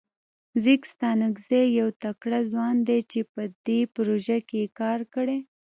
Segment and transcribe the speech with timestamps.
[0.63, 5.37] ځیګ ستانکزی یو تکړه ځوان ده چه په دې پروژه کې یې کار کړی.